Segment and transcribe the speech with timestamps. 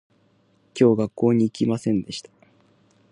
[0.73, 2.31] 今日学校に行きませんでした